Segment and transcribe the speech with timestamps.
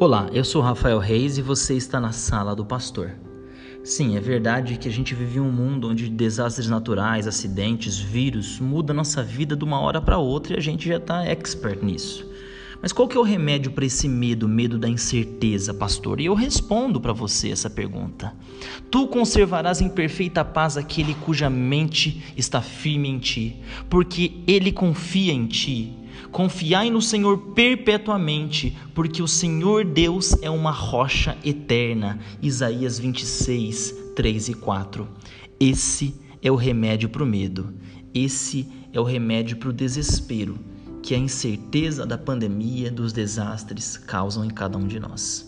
[0.00, 3.16] Olá, eu sou Rafael Reis e você está na Sala do Pastor.
[3.82, 8.94] Sim, é verdade que a gente vive um mundo onde desastres naturais, acidentes, vírus mudam
[8.94, 12.24] nossa vida de uma hora para outra e a gente já está expert nisso.
[12.80, 16.20] Mas qual que é o remédio para esse medo, medo da incerteza, pastor?
[16.20, 18.32] E eu respondo para você essa pergunta.
[18.92, 23.56] Tu conservarás em perfeita paz aquele cuja mente está firme em ti,
[23.90, 25.97] porque ele confia em ti.
[26.30, 32.18] Confiai no Senhor perpetuamente, porque o Senhor Deus é uma rocha eterna.
[32.42, 35.08] Isaías 26, 3 e 4.
[35.58, 37.72] Esse é o remédio para o medo.
[38.14, 40.58] Esse é o remédio para o desespero
[41.02, 45.47] que a incerteza da pandemia, dos desastres causam em cada um de nós.